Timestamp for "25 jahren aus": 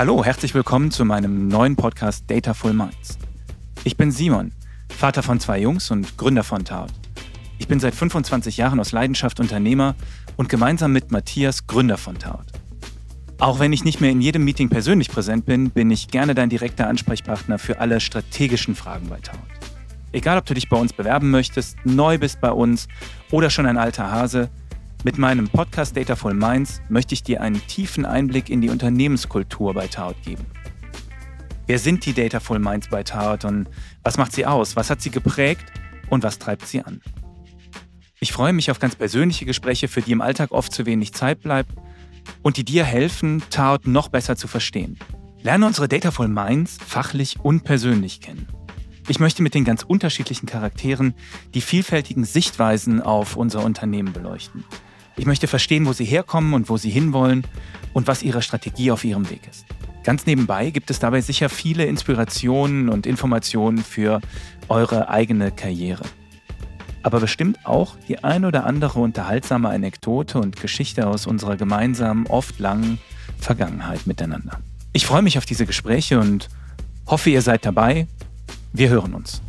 7.94-8.92